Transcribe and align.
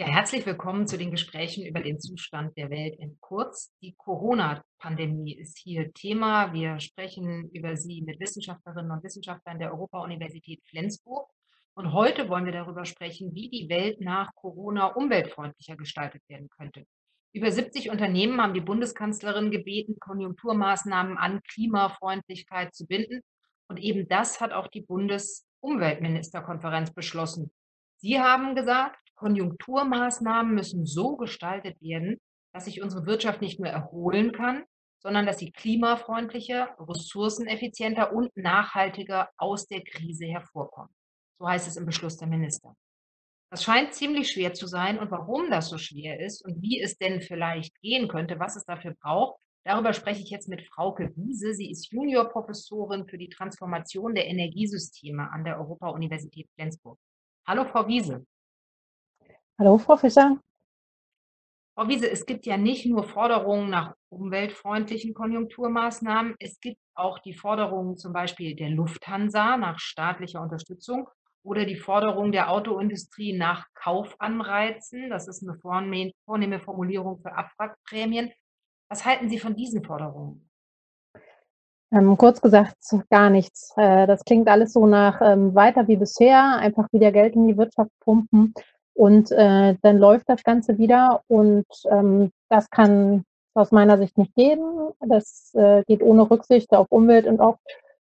Ja, 0.00 0.06
herzlich 0.06 0.46
willkommen 0.46 0.86
zu 0.86 0.96
den 0.96 1.10
Gesprächen 1.10 1.66
über 1.66 1.80
den 1.80 2.00
Zustand 2.00 2.56
der 2.56 2.70
Welt 2.70 2.98
in 2.98 3.18
kurz. 3.20 3.70
Die 3.82 3.94
Corona-Pandemie 3.98 5.34
ist 5.34 5.58
hier 5.58 5.92
Thema. 5.92 6.54
Wir 6.54 6.80
sprechen 6.80 7.50
über 7.50 7.76
sie 7.76 8.00
mit 8.00 8.18
Wissenschaftlerinnen 8.18 8.92
und 8.92 9.04
Wissenschaftlern 9.04 9.58
der 9.58 9.72
Europa-Universität 9.72 10.62
Flensburg. 10.64 11.28
Und 11.74 11.92
heute 11.92 12.30
wollen 12.30 12.46
wir 12.46 12.52
darüber 12.52 12.86
sprechen, 12.86 13.34
wie 13.34 13.50
die 13.50 13.68
Welt 13.68 14.00
nach 14.00 14.34
Corona 14.36 14.86
umweltfreundlicher 14.86 15.76
gestaltet 15.76 16.22
werden 16.28 16.48
könnte. 16.48 16.86
Über 17.34 17.52
70 17.52 17.90
Unternehmen 17.90 18.40
haben 18.40 18.54
die 18.54 18.62
Bundeskanzlerin 18.62 19.50
gebeten, 19.50 19.98
Konjunkturmaßnahmen 20.00 21.18
an 21.18 21.42
Klimafreundlichkeit 21.42 22.74
zu 22.74 22.86
binden. 22.86 23.20
Und 23.68 23.78
eben 23.78 24.08
das 24.08 24.40
hat 24.40 24.54
auch 24.54 24.68
die 24.68 24.80
Bundesumweltministerkonferenz 24.80 26.94
beschlossen. 26.94 27.50
Sie 27.98 28.18
haben 28.18 28.54
gesagt, 28.54 28.98
Konjunkturmaßnahmen 29.20 30.54
müssen 30.54 30.86
so 30.86 31.16
gestaltet 31.16 31.80
werden, 31.82 32.18
dass 32.54 32.64
sich 32.64 32.82
unsere 32.82 33.04
Wirtschaft 33.06 33.42
nicht 33.42 33.60
nur 33.60 33.68
erholen 33.68 34.32
kann, 34.32 34.64
sondern 35.02 35.26
dass 35.26 35.38
sie 35.38 35.52
klimafreundlicher, 35.52 36.74
ressourceneffizienter 36.78 38.12
und 38.12 38.34
nachhaltiger 38.36 39.28
aus 39.36 39.66
der 39.66 39.82
Krise 39.82 40.26
hervorkommt. 40.26 40.90
So 41.38 41.46
heißt 41.46 41.68
es 41.68 41.76
im 41.76 41.86
Beschluss 41.86 42.16
der 42.16 42.28
Minister. 42.28 42.74
Das 43.50 43.62
scheint 43.62 43.92
ziemlich 43.94 44.30
schwer 44.30 44.54
zu 44.54 44.66
sein 44.66 44.98
und 44.98 45.10
warum 45.10 45.50
das 45.50 45.68
so 45.68 45.76
schwer 45.76 46.20
ist 46.20 46.42
und 46.44 46.62
wie 46.62 46.80
es 46.80 46.96
denn 46.96 47.20
vielleicht 47.20 47.78
gehen 47.80 48.08
könnte, 48.08 48.38
was 48.38 48.56
es 48.56 48.64
dafür 48.64 48.94
braucht, 49.02 49.38
darüber 49.64 49.92
spreche 49.92 50.22
ich 50.22 50.30
jetzt 50.30 50.48
mit 50.48 50.62
Frauke 50.68 51.12
Wiese. 51.16 51.52
Sie 51.52 51.70
ist 51.70 51.92
Juniorprofessorin 51.92 53.06
für 53.06 53.18
die 53.18 53.28
Transformation 53.28 54.14
der 54.14 54.28
Energiesysteme 54.28 55.30
an 55.30 55.44
der 55.44 55.58
Europa-Universität 55.58 56.48
Flensburg. 56.54 56.98
Hallo, 57.46 57.64
Frau 57.64 57.86
Wiese. 57.86 58.24
Hallo, 59.60 59.76
Frau 59.76 59.98
Fischer. 59.98 60.38
Frau 61.74 61.86
Wiese, 61.86 62.10
es 62.10 62.24
gibt 62.24 62.46
ja 62.46 62.56
nicht 62.56 62.86
nur 62.86 63.04
Forderungen 63.04 63.68
nach 63.68 63.94
umweltfreundlichen 64.08 65.12
Konjunkturmaßnahmen, 65.12 66.34
es 66.38 66.60
gibt 66.60 66.78
auch 66.94 67.18
die 67.18 67.34
Forderungen 67.34 67.98
zum 67.98 68.14
Beispiel 68.14 68.56
der 68.56 68.70
Lufthansa 68.70 69.58
nach 69.58 69.78
staatlicher 69.78 70.40
Unterstützung 70.40 71.10
oder 71.42 71.66
die 71.66 71.76
Forderung 71.76 72.32
der 72.32 72.50
Autoindustrie 72.50 73.36
nach 73.36 73.66
Kaufanreizen. 73.74 75.10
Das 75.10 75.28
ist 75.28 75.46
eine 75.46 75.58
vornehme 75.58 76.60
Formulierung 76.60 77.18
für 77.20 77.34
Abwrackprämien. 77.34 78.32
Was 78.88 79.04
halten 79.04 79.28
Sie 79.28 79.38
von 79.38 79.54
diesen 79.54 79.84
Forderungen? 79.84 80.48
Ähm, 81.92 82.16
kurz 82.16 82.40
gesagt, 82.40 82.78
gar 83.10 83.28
nichts. 83.28 83.74
Äh, 83.76 84.06
das 84.06 84.24
klingt 84.24 84.48
alles 84.48 84.72
so 84.72 84.86
nach 84.86 85.20
ähm, 85.20 85.54
weiter 85.54 85.86
wie 85.86 85.96
bisher, 85.96 86.56
einfach 86.56 86.90
wieder 86.92 87.12
Geld 87.12 87.34
in 87.34 87.46
die 87.46 87.58
Wirtschaft 87.58 87.90
pumpen 88.00 88.54
und 89.00 89.32
äh, 89.32 89.76
dann 89.80 89.96
läuft 89.96 90.28
das 90.28 90.44
Ganze 90.44 90.76
wieder 90.76 91.22
und 91.26 91.64
ähm, 91.90 92.32
das 92.50 92.68
kann 92.68 93.24
aus 93.54 93.72
meiner 93.72 93.96
Sicht 93.96 94.18
nicht 94.18 94.34
gehen. 94.34 94.60
Das 95.00 95.54
äh, 95.54 95.82
geht 95.86 96.02
ohne 96.02 96.30
Rücksicht 96.30 96.70
auf 96.74 96.86
Umwelt 96.90 97.26
und 97.26 97.40
auch 97.40 97.56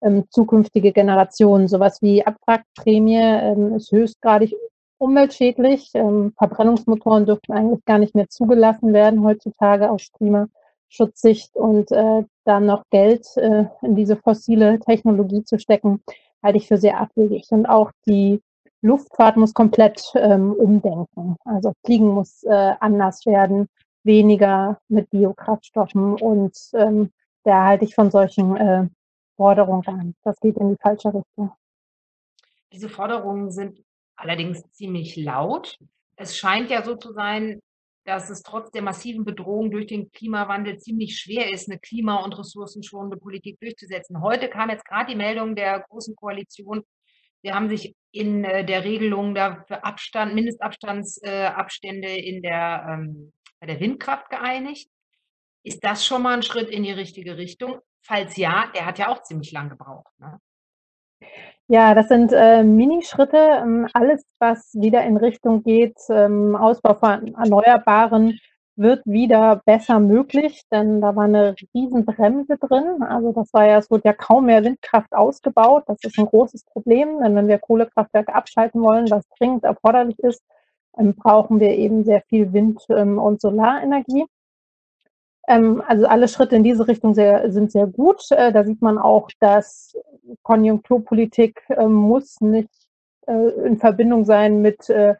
ähm, 0.01 0.25
zukünftige 0.29 0.91
Generationen. 0.91 1.69
Sowas 1.69 2.01
wie 2.01 2.25
Abwrackprämie 2.25 3.21
ähm, 3.21 3.75
ist 3.75 3.93
höchstgradig 3.93 4.53
umweltschädlich. 4.97 5.91
Ähm, 5.93 6.33
Verbrennungsmotoren 6.37 7.25
dürften 7.25 7.53
eigentlich 7.53 7.85
gar 7.85 7.97
nicht 7.97 8.13
mehr 8.13 8.27
zugelassen 8.27 8.91
werden 8.91 9.23
heutzutage 9.23 9.89
aus 9.89 10.11
Klimaschutzsicht 10.17 11.55
und 11.55 11.89
äh, 11.93 12.25
dann 12.43 12.65
noch 12.65 12.83
Geld 12.89 13.25
äh, 13.37 13.63
in 13.81 13.95
diese 13.95 14.17
fossile 14.17 14.77
Technologie 14.79 15.45
zu 15.45 15.57
stecken, 15.57 16.03
halte 16.43 16.57
ich 16.57 16.67
für 16.67 16.77
sehr 16.77 16.99
abwegig. 16.99 17.47
Und 17.51 17.65
auch 17.65 17.91
die 18.05 18.41
Luftfahrt 18.81 19.37
muss 19.37 19.53
komplett 19.53 20.03
ähm, 20.15 20.53
umdenken. 20.53 21.35
Also 21.45 21.73
Fliegen 21.85 22.09
muss 22.09 22.43
äh, 22.43 22.73
anders 22.79 23.25
werden, 23.25 23.67
weniger 24.03 24.79
mit 24.87 25.09
Biokraftstoffen 25.11 26.15
und 26.15 26.57
ähm, 26.73 27.11
da 27.43 27.65
halte 27.65 27.85
ich 27.85 27.95
von 27.95 28.11
solchen 28.11 28.55
äh, 28.57 28.87
Forderungen 29.35 29.87
an. 29.87 30.15
Das 30.23 30.39
geht 30.39 30.57
in 30.57 30.69
die 30.69 30.81
falsche 30.81 31.13
Richtung. 31.13 31.51
Diese 32.71 32.89
Forderungen 32.89 33.51
sind 33.51 33.83
allerdings 34.15 34.63
ziemlich 34.71 35.15
laut. 35.15 35.77
Es 36.15 36.37
scheint 36.37 36.69
ja 36.69 36.83
so 36.83 36.95
zu 36.95 37.11
sein, 37.11 37.59
dass 38.05 38.29
es 38.29 38.41
trotz 38.41 38.71
der 38.71 38.81
massiven 38.81 39.25
Bedrohung 39.25 39.69
durch 39.69 39.87
den 39.87 40.11
Klimawandel 40.11 40.77
ziemlich 40.79 41.17
schwer 41.17 41.51
ist, 41.51 41.69
eine 41.69 41.79
klima- 41.79 42.23
und 42.23 42.37
ressourcenschonende 42.37 43.17
Politik 43.17 43.59
durchzusetzen. 43.59 44.21
Heute 44.21 44.49
kam 44.49 44.69
jetzt 44.69 44.85
gerade 44.85 45.11
die 45.11 45.17
Meldung 45.17 45.55
der 45.55 45.81
Großen 45.81 46.15
Koalition, 46.15 46.83
Sie 47.43 47.51
haben 47.51 47.69
sich 47.69 47.95
in 48.11 48.43
äh, 48.43 48.65
der 48.65 48.83
Regelung 48.83 49.33
da 49.33 49.63
für 49.67 49.83
Abstand, 49.83 50.35
Mindestabstandsabstände 50.35 52.07
äh, 52.07 52.29
in 52.29 52.41
der, 52.41 52.85
ähm, 52.89 53.31
bei 53.59 53.67
der 53.67 53.79
Windkraft 53.79 54.29
geeinigt. 54.29 54.89
Ist 55.63 55.83
das 55.83 56.05
schon 56.05 56.23
mal 56.23 56.33
ein 56.33 56.43
Schritt 56.43 56.69
in 56.69 56.83
die 56.83 56.91
richtige 56.91 57.37
Richtung? 57.37 57.79
Falls 58.03 58.35
ja, 58.37 58.65
der 58.73 58.85
hat 58.85 58.99
ja 58.99 59.09
auch 59.09 59.21
ziemlich 59.21 59.51
lang 59.51 59.69
gebraucht. 59.69 60.11
Ne? 60.19 60.39
Ja, 61.67 61.93
das 61.93 62.09
sind 62.09 62.33
äh, 62.33 62.63
Minischritte. 62.63 63.37
Ähm, 63.37 63.87
alles, 63.93 64.25
was 64.39 64.73
wieder 64.73 65.03
in 65.05 65.17
Richtung 65.17 65.63
geht, 65.63 65.97
ähm, 66.09 66.55
Ausbau 66.55 66.95
von 66.95 67.33
Erneuerbaren, 67.35 68.39
wird 68.75 69.01
wieder 69.05 69.61
besser 69.65 69.99
möglich, 69.99 70.63
denn 70.71 71.01
da 71.01 71.15
war 71.15 71.25
eine 71.25 71.55
Riesenbremse 71.73 72.57
drin. 72.57 73.03
Also 73.03 73.31
das 73.33 73.53
war 73.53 73.65
ja, 73.65 73.77
es 73.77 73.91
wurde 73.91 74.03
ja 74.05 74.13
kaum 74.13 74.45
mehr 74.45 74.63
Windkraft 74.63 75.13
ausgebaut. 75.13 75.83
Das 75.87 75.97
ist 76.03 76.17
ein 76.17 76.25
großes 76.25 76.63
Problem, 76.65 77.19
denn 77.19 77.35
wenn 77.35 77.47
wir 77.47 77.59
Kohlekraftwerke 77.59 78.33
abschalten 78.33 78.81
wollen, 78.81 79.09
was 79.11 79.27
dringend 79.37 79.63
erforderlich 79.63 80.19
ist, 80.19 80.41
ähm, 80.97 81.15
brauchen 81.15 81.59
wir 81.59 81.69
eben 81.69 82.03
sehr 82.03 82.21
viel 82.21 82.53
Wind- 82.53 82.85
ähm, 82.89 83.19
und 83.19 83.41
Solarenergie. 83.41 84.25
Ähm, 85.47 85.81
also 85.87 86.05
alle 86.07 86.27
Schritte 86.27 86.55
in 86.55 86.63
diese 86.63 86.87
Richtung 86.87 87.13
sehr, 87.13 87.51
sind 87.51 87.71
sehr 87.71 87.87
gut. 87.87 88.23
Äh, 88.31 88.51
da 88.51 88.63
sieht 88.63 88.81
man 88.81 88.97
auch, 88.97 89.29
dass 89.39 89.95
Konjunkturpolitik 90.43 91.61
muss 91.87 92.39
nicht 92.41 92.69
äh, 93.27 93.49
in 93.65 93.77
Verbindung 93.77 94.25
sein 94.25 94.61
mit 94.61 94.89
äh, 94.89 95.15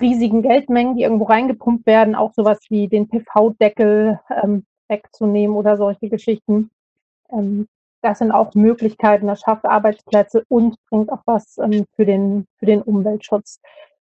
riesigen 0.00 0.42
Geldmengen, 0.42 0.96
die 0.96 1.02
irgendwo 1.02 1.24
reingepumpt 1.24 1.86
werden, 1.86 2.14
auch 2.14 2.32
sowas 2.34 2.58
wie 2.68 2.88
den 2.88 3.08
PV-Deckel 3.08 4.20
ähm, 4.42 4.64
wegzunehmen 4.88 5.56
oder 5.56 5.76
solche 5.76 6.08
Geschichten. 6.08 6.70
Ähm, 7.30 7.68
das 8.02 8.18
sind 8.18 8.30
auch 8.30 8.54
Möglichkeiten, 8.54 9.26
das 9.26 9.40
schafft 9.40 9.64
Arbeitsplätze 9.64 10.44
und 10.48 10.76
bringt 10.90 11.10
auch 11.10 11.22
was 11.24 11.58
ähm, 11.58 11.86
für, 11.96 12.04
den, 12.04 12.46
für 12.58 12.66
den 12.66 12.82
Umweltschutz. 12.82 13.60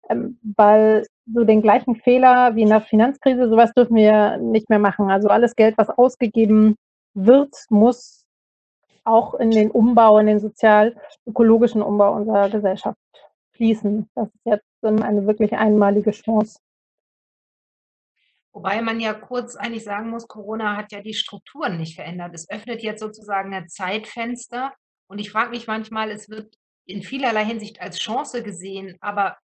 Ähm, 0.09 0.37
weil 0.55 1.05
so 1.33 1.43
den 1.43 1.61
gleichen 1.61 1.95
Fehler 1.95 2.55
wie 2.55 2.63
in 2.63 2.69
der 2.69 2.81
Finanzkrise, 2.81 3.49
sowas 3.49 3.73
dürfen 3.73 3.95
wir 3.95 4.37
nicht 4.37 4.69
mehr 4.69 4.79
machen. 4.79 5.09
Also 5.09 5.29
alles 5.29 5.55
Geld, 5.55 5.77
was 5.77 5.89
ausgegeben 5.89 6.75
wird, 7.13 7.55
muss 7.69 8.25
auch 9.03 9.35
in 9.35 9.51
den 9.51 9.71
Umbau, 9.71 10.19
in 10.19 10.27
den 10.27 10.39
sozial-ökologischen 10.39 11.81
Umbau 11.81 12.13
unserer 12.13 12.49
Gesellschaft 12.49 12.97
fließen. 13.59 14.09
Das 14.15 14.27
ist 14.27 14.45
jetzt 14.45 14.65
eine 14.81 15.27
wirklich 15.27 15.53
einmalige 15.53 16.11
Chance. 16.11 16.59
Wobei 18.53 18.81
man 18.81 18.99
ja 18.99 19.13
kurz 19.13 19.55
eigentlich 19.55 19.83
sagen 19.83 20.09
muss, 20.09 20.27
Corona 20.27 20.75
hat 20.75 20.91
ja 20.91 21.01
die 21.01 21.13
Strukturen 21.13 21.77
nicht 21.77 21.95
verändert. 21.95 22.33
Es 22.33 22.49
öffnet 22.49 22.81
jetzt 22.81 23.01
sozusagen 23.01 23.53
ein 23.53 23.67
Zeitfenster. 23.67 24.73
Und 25.07 25.19
ich 25.19 25.31
frage 25.31 25.51
mich 25.51 25.67
manchmal, 25.67 26.09
es 26.09 26.29
wird 26.29 26.55
in 26.85 27.03
vielerlei 27.03 27.45
Hinsicht 27.45 27.81
als 27.81 27.99
Chance 27.99 28.41
gesehen, 28.41 28.97
aber 29.01 29.37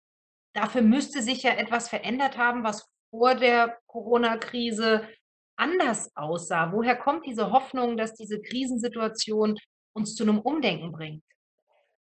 dafür 0.52 0.82
müsste 0.82 1.22
sich 1.22 1.42
ja 1.42 1.52
etwas 1.52 1.88
verändert 1.88 2.38
haben, 2.38 2.62
was 2.62 2.88
vor 3.10 3.34
der 3.34 3.78
Corona-Krise 3.86 5.08
anders 5.56 6.14
aussah. 6.14 6.72
Woher 6.72 6.96
kommt 6.96 7.26
diese 7.26 7.50
Hoffnung, 7.50 7.96
dass 7.96 8.14
diese 8.14 8.40
Krisensituation 8.40 9.58
uns 9.94 10.14
zu 10.14 10.22
einem 10.22 10.38
Umdenken 10.38 10.92
bringt? 10.92 11.24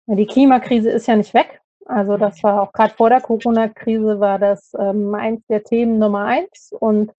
Die 0.08 0.26
Klimakrise 0.26 0.92
ist 0.92 1.08
ja 1.08 1.16
nicht 1.16 1.34
weg. 1.34 1.62
Also 1.86 2.18
das 2.18 2.42
war 2.44 2.62
auch 2.62 2.74
gerade 2.74 2.94
vor 2.94 3.10
der 3.10 3.22
Corona-Krise 3.22 4.20
war 4.20 4.40
das 4.40 4.74
ähm, 4.78 5.14
eins 5.14 5.46
der 5.48 5.64
Themen 5.64 6.00
Nummer 6.00 6.26
eins 6.26 6.74
und 6.80 7.12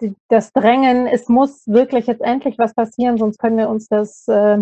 die, 0.00 0.14
das 0.28 0.52
Drängen, 0.52 1.06
es 1.06 1.28
muss 1.28 1.66
wirklich 1.66 2.08
jetzt 2.08 2.22
endlich 2.22 2.58
was 2.58 2.74
passieren, 2.74 3.16
sonst 3.16 3.38
können 3.38 3.56
wir 3.56 3.68
uns 3.68 3.86
das 3.88 4.26
äh, 4.26 4.58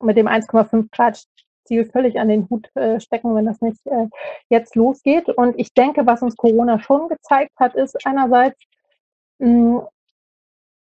mit 0.00 0.16
dem 0.16 0.28
1,5 0.28 0.90
Grad 0.92 1.24
Ziel 1.66 1.84
völlig 1.86 2.18
an 2.18 2.28
den 2.28 2.48
Hut 2.48 2.68
äh, 2.76 3.00
stecken, 3.00 3.34
wenn 3.34 3.46
das 3.46 3.60
nicht 3.60 3.84
äh, 3.86 4.06
jetzt 4.48 4.76
losgeht. 4.76 5.28
Und 5.28 5.58
ich 5.58 5.74
denke, 5.74 6.06
was 6.06 6.22
uns 6.22 6.36
Corona 6.36 6.78
schon 6.78 7.08
gezeigt 7.08 7.52
hat, 7.56 7.74
ist 7.74 8.06
einerseits, 8.06 8.58
mh, 9.38 9.88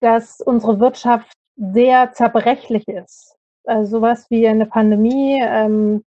dass 0.01 0.41
unsere 0.41 0.81
Wirtschaft 0.81 1.33
sehr 1.57 2.13
zerbrechlich 2.13 2.87
ist. 2.89 3.37
Also 3.65 3.99
sowas 3.99 4.27
wie 4.29 4.47
eine 4.47 4.67
Pandemie, 4.67 5.41
ähm, 5.43 6.05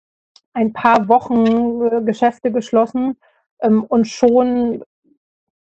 ein 0.55 0.73
paar 0.73 1.09
Wochen 1.09 1.83
äh, 1.87 2.03
Geschäfte 2.05 2.53
geschlossen 2.53 3.17
ähm, 3.61 3.85
und 3.85 4.07
schon 4.09 4.83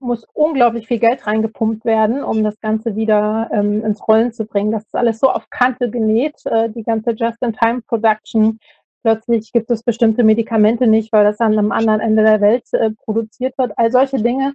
muss 0.02 0.26
unglaublich 0.34 0.88
viel 0.88 1.00
Geld 1.00 1.28
reingepumpt 1.28 1.86
werden, 1.86 2.24
um 2.24 2.44
das 2.44 2.60
Ganze 2.62 2.96
wieder 2.96 3.50
ähm, 3.54 3.84
ins 3.84 4.08
Rollen 4.08 4.32
zu 4.32 4.46
bringen. 4.46 4.72
Das 4.72 4.84
ist 4.86 4.96
alles 4.96 5.20
so 5.20 5.30
auf 5.30 5.50
Kante 5.50 5.90
genäht, 5.92 6.36
äh, 6.46 6.70
die 6.70 6.84
ganze 6.84 7.12
Just-in-Time-Production, 7.12 8.60
plötzlich 9.04 9.52
gibt 9.52 9.70
es 9.72 9.84
bestimmte 9.84 10.24
Medikamente 10.24 10.88
nicht, 10.88 11.12
weil 11.14 11.26
das 11.26 11.40
an 11.42 11.54
einem 11.58 11.72
anderen 11.74 12.00
Ende 12.02 12.24
der 12.24 12.42
Welt, 12.42 12.64
äh, 12.74 12.92
produziert 13.06 13.58
wird. 13.58 13.74
All 13.78 13.92
solche 13.92 14.18
Dinge 14.18 14.54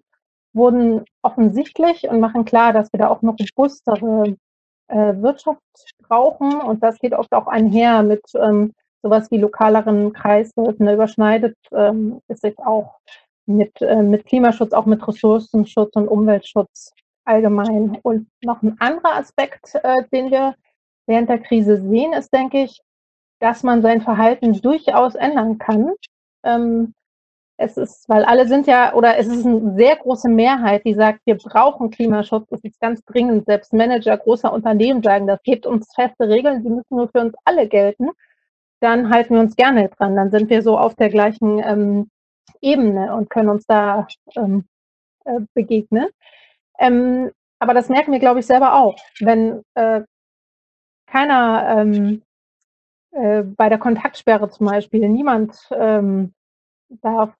wurden 0.54 1.04
offensichtlich 1.22 2.08
und 2.08 2.20
machen 2.20 2.44
klar, 2.46 2.72
dass 2.72 2.92
wir 2.92 2.98
da 3.00 3.08
auch 3.10 3.22
'ne 3.22 3.30
robustere, 3.38 4.36
äh, 4.88 5.14
Wirtschaft 5.22 5.60
brauchen 6.08 6.54
und 6.60 6.82
das 6.82 6.98
geht 7.00 7.14
oft 7.14 7.32
auch 7.34 7.46
einher 7.48 8.02
mit, 8.02 8.22
ähm, 8.40 8.72
so 9.04 9.10
was 9.10 9.30
wie 9.32 9.38
lokaleren 9.38 10.14
Kreisläufen. 10.14 10.86
Da 10.86 10.94
überschneidet, 10.94 11.56
ähm, 11.72 12.20
es 12.28 12.40
sich 12.42 12.58
auch 12.60 12.96
mit, 13.46 13.82
äh 13.82 14.02
mit 14.02 14.26
Klimaschutz, 14.26 14.74
auch 14.74 14.86
mit 14.86 15.06
Ressourcenschutz 15.08 15.96
und 15.96 16.08
Umweltschutz 16.08 16.94
allgemein. 17.26 17.98
Und 18.04 18.28
noch 18.44 18.62
'n 18.64 18.76
anderer 18.80 19.16
Aspekt, 19.16 19.76
äh, 19.84 20.04
den 20.14 20.32
wir 20.32 20.56
während 21.08 21.30
der 21.30 21.40
Krise 21.40 21.78
sehen, 21.82 22.14
ist, 22.14 22.32
denke 22.34 22.64
ich, 22.64 22.80
dass 23.40 23.62
man 23.64 23.82
sein 23.82 24.02
Verhalten 24.02 24.54
durchaus 24.62 25.14
ändern 25.16 25.58
kann. 25.58 25.92
Ähm, 26.44 26.94
es 27.58 27.76
ist 27.78 28.08
weil 28.10 28.24
alle 28.26 28.48
sind 28.48 28.66
ja 28.68 28.94
oder 28.94 29.18
es 29.18 29.26
ist 29.28 29.46
'n 29.46 29.76
sehr 29.76 29.96
große 29.96 30.28
Mehrheit, 30.30 30.84
die 30.86 30.94
sagt: 30.94 31.20
„Wir 31.26 31.36
brauchen 31.38 31.90
Klimaschutz, 31.90 32.48
das 32.50 32.60
ist 32.64 32.80
ganz 32.80 33.02
dringend.“ 33.06 33.46
Selbst 33.46 33.72
Manager 33.74 34.18
großer 34.18 34.52
Unternehmen 34.52 35.02
sagen 35.04 35.26
das: 35.28 35.42
„Gebt 35.44 35.66
uns 35.66 35.88
feste 35.94 36.28
Regeln, 36.28 36.64
die 36.64 36.70
müssen 36.70 36.96
nur 36.96 37.08
für 37.10 37.20
uns 37.22 37.34
alle 37.46 37.68
gelten.“ 37.68 38.10
Dann 38.84 39.08
halten 39.10 39.34
wir 39.34 39.40
uns 39.40 39.56
gerne 39.56 39.88
dran. 39.88 40.14
Dann 40.14 40.30
sind 40.30 40.50
wir 40.50 40.62
so 40.62 40.78
auf 40.78 40.94
der 40.94 41.08
gleichen, 41.08 41.58
ähm, 41.64 42.10
Ebene 42.60 43.14
und 43.14 43.30
können 43.30 43.48
uns 43.48 43.66
da, 43.66 44.06
ähm, 44.36 44.66
äh, 45.24 45.40
begegnen. 45.54 46.08
Ähm, 46.78 47.30
aber 47.58 47.74
das 47.74 47.88
merken 47.88 48.12
wir, 48.12 48.18
glaube 48.18 48.40
ich, 48.40 48.46
selber 48.46 48.74
auch. 48.74 48.96
Wenn, 49.20 49.62
äh, 49.74 50.02
keiner, 51.06 51.78
ähm, 51.78 52.22
äh, 53.12 53.42
bei 53.42 53.68
der 53.70 53.78
Kontaktsperre 53.78 54.50
zum 54.50 54.66
Beispiel 54.66 55.08
niemand, 55.08 55.56
ähm, 55.72 56.34
darf 57.02 57.34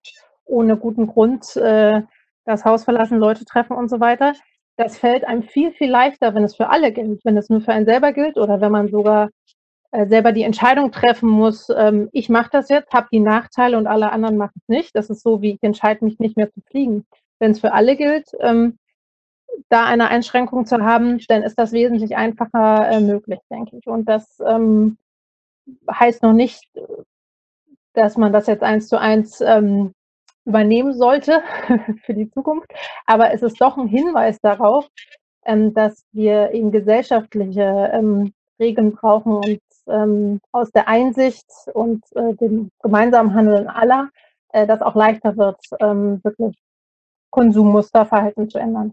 ohne 0.47 0.77
guten 0.79 1.07
Grund, 1.09 1.57
äh, 1.57 2.03
das 2.47 2.65
Haus 2.65 2.85
verlassen, 2.85 3.19
Leute 3.19 3.45
treffen 3.45 3.77
und 3.77 3.89
so 3.91 4.01
weiter. 4.01 4.35
Das 4.77 4.99
fällt 4.99 5.25
einem 5.25 5.43
viel, 5.43 5.73
viel 5.73 5.91
leichter, 5.91 6.35
wenn 6.35 6.45
es 6.45 6.57
für 6.57 6.69
alle 6.71 6.93
gilt. 6.93 7.25
Wenn 7.25 7.37
es 7.37 7.51
nur 7.51 7.61
für 7.61 7.73
einen 7.73 7.87
selber 7.87 8.13
gilt 8.13 8.39
oder 8.39 8.61
wenn 8.61 8.73
man 8.73 8.89
sogar, 8.89 9.31
selber 10.09 10.33
die 10.33 10.43
Entscheidung 10.45 10.93
treffen 10.93 11.29
muss, 11.29 11.69
ähm: 11.77 12.09
„Ich 12.13 12.29
mache 12.29 12.51
das 12.53 12.69
jetzt, 12.71 12.93
habe 12.95 13.09
die 13.13 13.21
Nachteile 13.21 13.79
und 13.79 13.87
alle 13.87 14.13
anderen 14.13 14.37
machen's 14.37 14.65
nicht.“ 14.69 14.91
Das 14.97 15.11
ist 15.11 15.23
so 15.23 15.43
wie: 15.43 15.53
„Ich 15.55 15.63
entscheide 15.63 16.05
mich 16.05 16.19
nicht 16.21 16.37
mehr 16.37 16.51
zu 16.53 16.61
fliegen.“ 16.71 17.07
Wenn's 17.41 17.61
für 17.61 17.73
alle 17.75 17.97
gilt, 17.97 18.29
ähm, 18.41 18.79
da 19.71 19.87
eine 19.87 20.09
Einschränkung 20.11 20.67
zu 20.67 20.79
haben, 20.85 21.21
dann 21.29 21.43
ist 21.45 21.59
das 21.59 21.73
wesentlich 21.73 22.17
einfacher, 22.17 22.89
äh, 22.91 23.01
möglich, 23.01 23.41
denke 23.51 23.77
ich. 23.79 23.87
Und 23.89 24.07
das, 24.09 24.39
ähm, 24.47 24.99
heißt 25.91 26.23
noch 26.25 26.35
nicht, 26.35 26.65
äh, 26.77 26.83
dass 27.95 28.17
man 28.19 28.33
das 28.33 28.47
jetzt 28.49 28.63
eins 28.65 28.89
zu 28.89 29.01
eins, 29.01 29.41
ähm, 29.43 29.95
übernehmen 30.47 30.95
sollte 30.95 31.43
für 32.07 32.15
die 32.15 32.31
Zukunft, 32.31 32.73
aber 33.07 33.33
es 33.35 33.43
ist 33.43 33.61
doch 33.61 33.79
'n 33.79 33.89
Hinweis 33.89 34.41
darauf, 34.43 34.89
ähm, 35.47 35.75
dass 35.75 36.05
wir 36.13 36.53
eben 36.55 36.73
gesellschaftliche, 36.73 37.91
ähm, 37.95 38.33
Regeln 38.61 38.93
brauchen 38.93 39.35
und, 39.35 39.61
ähm, 39.89 40.41
aus 40.53 40.71
der 40.73 40.89
Einsicht 40.89 41.47
und, 41.75 42.05
äh, 42.17 42.35
dem 42.37 42.71
gemeinsamen 42.83 43.35
Handeln 43.35 43.69
aller, 43.69 44.11
äh, 44.51 44.67
das 44.67 44.83
auch 44.83 44.95
leichter 44.97 45.37
wird, 45.37 45.59
ähm, 45.81 46.21
wirklich 46.25 46.57
Konsummuster, 47.31 48.07
Verhalten 48.07 48.51
zu 48.51 48.59
ändern. 48.59 48.93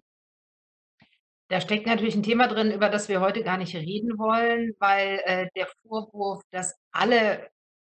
Da 1.51 1.59
steckt 1.59 1.85
natürlich 1.85 2.15
'n 2.15 2.23
Thema 2.23 2.47
drin, 2.47 2.71
über 2.71 2.87
das 2.87 3.09
wir 3.09 3.19
heute 3.19 3.43
gar 3.43 3.57
nicht 3.57 3.75
reden 3.75 4.17
wollen, 4.17 4.71
weil, 4.79 5.19
äh, 5.25 5.47
der 5.57 5.67
Vorwurf, 5.85 6.41
dass 6.51 6.75
alle 6.93 7.49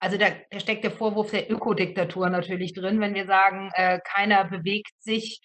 also, 0.00 0.16
da 0.18 0.26
da 0.50 0.58
steckt 0.58 0.82
der 0.84 0.90
Vorwurf 0.90 1.30
der 1.30 1.48
Ökodiktatur 1.50 2.28
natürlich 2.30 2.72
drin, 2.72 2.98
wenn 3.00 3.14
wir 3.14 3.24
sagen, 3.26 3.70
äh, 3.74 4.00
keiner 4.02 4.44
bewegt 4.46 4.90
sich, 5.00 5.40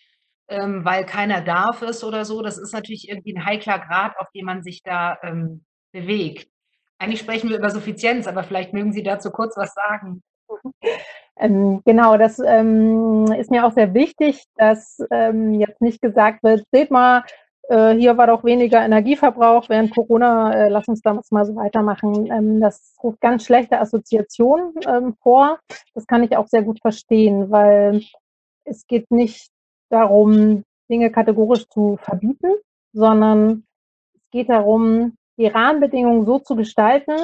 ähm, 0.47 0.83
weil 0.85 1.05
keiner 1.05 1.41
darf 1.41 1.81
es 1.83 2.03
oder 2.03 2.25
so. 2.25 2.41
Das 2.41 2.57
ist 2.57 2.73
natürlich 2.73 3.07
irgendwie 3.09 3.33
'n 3.35 3.45
heikler 3.45 3.77
Grad, 3.79 4.17
auf 4.19 4.27
dem 4.33 4.45
man 4.45 4.63
sich 4.63 4.81
da, 4.83 5.17
ähm, 5.21 5.63
bewegt. 5.91 6.47
Eigentlich 6.99 7.19
sprechen 7.19 7.49
wir 7.49 7.57
über 7.57 7.69
Suffizienz, 7.69 8.27
aber 8.27 8.43
vielleicht 8.43 8.73
mögen 8.73 8.91
Sie 8.91 9.03
dazu 9.03 9.31
kurz 9.31 9.55
was 9.57 9.73
sagen. 9.73 10.21
Ähm, 11.39 11.81
genau, 11.85 12.17
das, 12.17 12.39
ähm, 12.39 13.25
ist 13.37 13.51
mir 13.51 13.65
auch 13.65 13.71
sehr 13.73 13.93
wichtig, 13.93 14.43
dass, 14.55 14.97
ähm, 15.11 15.53
jetzt 15.53 15.81
nicht 15.81 16.01
gesagt 16.01 16.43
wird: 16.43 16.63
„Seht 16.71 16.91
mal, 16.91 17.23
äh, 17.69 17.93
hier 17.93 18.17
war 18.17 18.27
doch 18.27 18.43
weniger 18.43 18.83
Energieverbrauch 18.83 19.69
während 19.69 19.93
Corona, 19.93 20.53
äh, 20.53 20.69
lass 20.69 20.87
uns 20.87 21.01
das 21.01 21.31
mal 21.31 21.45
so 21.45 21.55
weitermachen.“ 21.55 22.31
Ähm, 22.31 22.59
das 22.59 22.95
ruft 23.03 23.21
ganz 23.21 23.45
schlechte 23.45 23.79
Assoziationen, 23.79 24.73
ähm, 24.87 25.15
vor. 25.21 25.59
Das 25.93 26.07
kann 26.07 26.23
ich 26.23 26.35
auch 26.37 26.47
sehr 26.47 26.63
gut 26.63 26.79
verstehen, 26.81 27.51
weil 27.51 28.01
es 28.65 28.87
geht 28.87 29.11
nicht 29.11 29.49
darum, 29.89 30.63
Dinge 30.89 31.11
kategorisch 31.11 31.67
zu 31.69 31.97
verbieten, 32.01 32.53
sondern 32.93 33.65
es 34.15 34.21
geht 34.31 34.49
darum, 34.49 35.16
die 35.37 35.47
Rahmenbedingungen 35.47 36.25
so 36.25 36.39
zu 36.39 36.55
gestalten, 36.55 37.15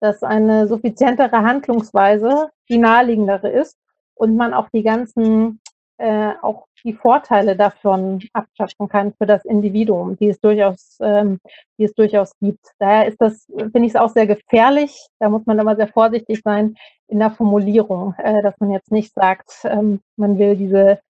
dass 0.00 0.22
eine 0.22 0.68
suffizientere 0.68 1.42
Handlungsweise 1.42 2.50
die 2.68 2.78
naheliegendere 2.78 3.48
ist 3.48 3.78
und 4.14 4.36
man 4.36 4.54
auch 4.54 4.68
die 4.70 4.82
ganzen 4.82 5.60
äh, 5.98 6.32
auch 6.42 6.66
die 6.84 6.92
Vorteile 6.92 7.56
davon 7.56 8.22
abschöpfen 8.34 8.88
kann 8.88 9.14
für 9.14 9.26
das 9.26 9.44
Individuum, 9.46 10.16
die 10.18 10.28
es 10.28 10.38
durchaus 10.40 10.98
ähm, 11.00 11.40
die 11.78 11.84
es 11.84 11.94
durchaus 11.94 12.32
gibt. 12.38 12.66
Daher 12.78 13.06
ist 13.08 13.20
das 13.20 13.46
finde 13.46 13.86
ich's 13.86 13.96
auch 13.96 14.10
sehr 14.10 14.26
gefährlich. 14.26 15.08
Da 15.18 15.30
muss 15.30 15.46
man 15.46 15.58
immer 15.58 15.76
sehr 15.76 15.88
vorsichtig 15.88 16.42
sein 16.44 16.76
in 17.08 17.18
der 17.18 17.30
Formulierung, 17.30 18.14
äh, 18.18 18.42
dass 18.42 18.54
man 18.60 18.72
jetzt 18.72 18.92
nicht 18.92 19.14
sagt, 19.14 19.50
ähm, 19.64 20.00
man 20.16 20.38
will 20.38 20.56
diese 20.56 21.00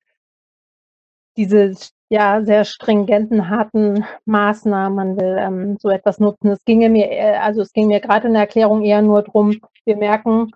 diese 1.37 1.75
ja, 2.08 2.43
sehr 2.44 2.64
stringenten, 2.64 3.50
harten 3.50 4.05
Maßnahmen 4.26 4.94
man 4.97 5.17
will, 5.20 5.37
ähm, 5.38 5.76
so 5.81 5.91
etwas 5.91 6.19
nutzen. 6.20 6.50
Es 6.50 6.64
ginge 6.64 6.88
mir 6.88 7.11
äh, 7.11 7.37
also, 7.37 7.62
es 7.62 7.73
ging 7.73 7.88
mir 7.88 8.00
grad 8.00 8.25
in 8.25 8.32
der 8.32 8.43
Erklärung 8.43 8.85
eher 8.85 9.03
nur 9.03 9.23
drum, 9.23 9.61
wir 9.85 9.97
merken, 9.97 10.50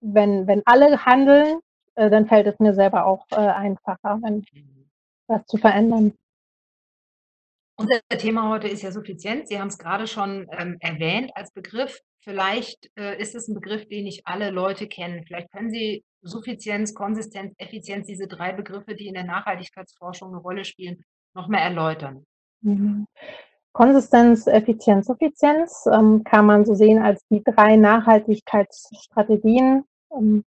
wenn 0.00 0.46
wenn 0.46 0.62
alle 0.66 1.04
handeln, 1.04 1.60
äh, 1.96 2.10
dann 2.10 2.26
fällt 2.26 2.46
es 2.46 2.58
mir 2.60 2.74
selber 2.74 3.06
auch, 3.06 3.26
äh, 3.32 3.36
einfacher, 3.36 4.18
wenn 4.22 4.44
was 5.28 5.46
zu 5.46 5.56
verändern. 5.58 6.12
Unser 7.78 8.00
Thema 8.18 8.50
heute 8.50 8.68
ist 8.68 8.82
ja 8.82 8.92
Suffizienz. 8.92 9.48
Sie 9.48 9.58
haben's 9.58 9.78
grade 9.78 10.06
schon, 10.06 10.46
ähm, 10.58 10.76
erwähnt 10.80 11.30
als 11.34 11.50
Begriff. 11.52 12.00
Vielleicht, 12.22 12.90
äh, 12.98 13.18
ist 13.18 13.34
es 13.34 13.48
'n 13.48 13.54
Begriff, 13.54 13.88
den 13.88 14.04
nicht 14.04 14.26
alle 14.26 14.50
Leute 14.50 14.86
kennen. 14.86 15.24
Vielleicht 15.26 15.50
können 15.50 15.70
Sie 15.70 16.04
Suffizienz, 16.22 16.94
Konsistenz, 16.94 17.54
Effizienz, 17.58 18.06
diese 18.06 18.26
3 18.26 18.52
Begriffe, 18.52 18.94
die 18.94 19.08
in 19.08 19.14
der 19.14 19.24
Nachhaltigkeitsforschung 19.24 20.30
'ne 20.32 20.38
Rolle 20.38 20.64
spielen, 20.64 21.04
noch 21.34 21.48
mal 21.48 21.58
erläutern. 21.58 22.24
Mhm. 22.62 23.06
Konsistenz, 23.72 24.46
Effizienz, 24.46 25.06
Suffizienz, 25.06 25.86
ähm, 25.90 26.22
kann 26.24 26.46
man 26.46 26.64
so 26.64 26.74
sehen 26.74 27.02
als 27.02 27.22
die 27.30 27.42
3 27.42 27.76
Nachhaltigkeitsstrategien, 27.76 29.84
ähm, 30.12 30.44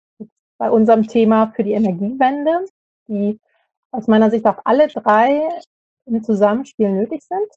bei 0.58 0.70
unserem 0.70 1.06
Thema 1.06 1.52
für 1.54 1.64
die 1.64 1.72
Energiewende, 1.72 2.66
die 3.08 3.38
aus 3.92 4.06
meiner 4.08 4.30
Sicht 4.30 4.46
auch 4.46 4.58
alle 4.64 4.88
3 4.88 5.48
im 6.06 6.22
Zusammenspiel 6.24 6.90
nötig 6.90 7.22
sind. 7.22 7.48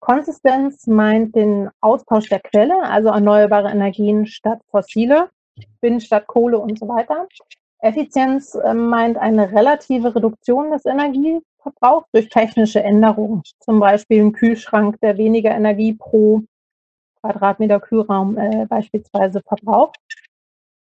Konsistenz 0.00 0.86
meint 0.86 1.34
den 1.34 1.70
Austausch 1.80 2.28
der 2.28 2.40
Quelle, 2.40 2.82
also 2.82 3.08
erneuerbare 3.08 3.70
Energien 3.70 4.26
statt 4.26 4.60
fossile, 4.70 5.30
Wind 5.80 6.02
statt 6.02 6.26
Kohle 6.26 6.58
und 6.58 6.78
so 6.78 6.88
weiter. 6.88 7.26
Effizienz, 7.80 8.58
ähm, 8.64 8.88
meint 8.88 9.18
eine 9.18 9.52
relative 9.52 10.14
Reduktion 10.14 10.70
des 10.70 10.84
Energieverbrauchs 10.86 12.08
durch 12.12 12.28
technische 12.30 12.82
Änderungen, 12.82 13.42
zum 13.60 13.80
Beispiel 13.80 14.22
'n 14.22 14.32
Kühlschrank, 14.32 14.98
der 15.00 15.18
weniger 15.18 15.50
Energie 15.50 15.92
pro 15.94 16.42
Quadratmeter 17.22 17.80
Kühlraum, 17.80 18.38
äh, 18.38 18.66
beispielsweise 18.66 19.42
verbraucht. 19.46 19.96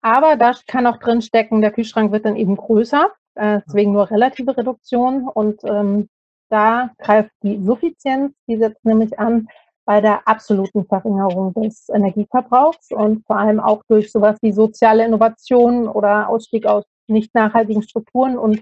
Aber 0.02 0.36
da 0.36 0.54
kann 0.68 0.88
auch 0.88 0.98
drinstecken, 0.98 1.62
der 1.62 1.72
Kühlschrank 1.72 2.12
wird 2.12 2.26
dann 2.26 2.36
eben 2.36 2.58
größer, 2.58 3.12
äh, 3.36 3.62
deswegen 3.68 3.94
nur 3.94 4.10
relative 4.12 4.58
Reduktion 4.58 5.28
und, 5.28 5.64
ähm, 5.66 6.10
da 6.50 6.92
greift 7.00 7.32
die 7.44 7.64
Suffizienz, 7.64 8.34
die 8.48 8.58
setzt 8.58 8.84
nämlich 8.86 9.18
an 9.20 9.48
bei 9.86 10.02
der 10.02 10.28
absoluten 10.28 10.86
Verringerung 10.86 11.54
des 11.54 11.90
Energieverbrauchs 11.90 12.92
und 12.92 13.26
vor 13.26 13.38
allem 13.38 13.60
auch 13.60 13.84
durch 13.88 14.12
so 14.12 14.22
was 14.22 14.38
wie 14.42 14.52
soziale 14.52 15.06
Innovation 15.06 15.88
oder 15.88 16.30
Ausstieg 16.30 16.66
aus 16.66 16.86
nicht 17.08 17.34
nachhaltigen 17.34 17.82
Strukturen 17.82 18.38
und 18.38 18.62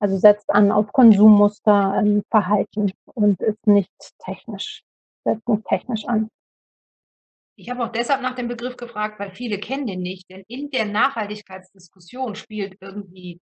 also, 0.00 0.16
setzt 0.16 0.48
an 0.50 0.70
auf 0.70 0.92
Konsummuster, 0.92 2.00
ähm, 2.00 2.22
Verhalten 2.30 2.92
und 3.14 3.40
ist 3.42 3.66
nicht 3.66 3.90
technisch 4.20 4.84
setzt 5.28 5.48
nicht 5.48 5.66
technisch 5.66 6.04
an. 6.06 6.30
Ich 7.56 7.70
habe 7.70 7.84
auch 7.84 7.92
deshalb 7.92 8.22
nach 8.22 8.36
dem 8.36 8.48
Begriff 8.48 8.76
gefragt, 8.76 9.18
weil 9.18 9.32
viele 9.32 9.58
kennen 9.58 9.86
den 9.86 10.00
nicht, 10.00 10.30
denn 10.30 10.44
in 10.46 10.70
der 10.70 10.84
Nachhaltigkeitsdiskussion 10.84 12.36
spielt 12.36 12.76
irgendwie, 12.80 13.40